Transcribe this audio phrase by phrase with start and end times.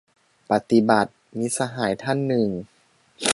[0.51, 2.47] ปฏิบัติ!- มิตรสหายท่านหนึ่ง